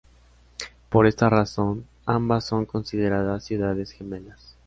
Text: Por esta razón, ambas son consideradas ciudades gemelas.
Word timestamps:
Por 0.89 1.05
esta 1.05 1.29
razón, 1.29 1.85
ambas 2.07 2.43
son 2.45 2.65
consideradas 2.65 3.43
ciudades 3.43 3.91
gemelas. 3.91 4.57